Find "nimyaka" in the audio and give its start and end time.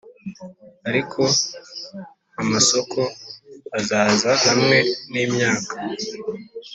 5.11-5.73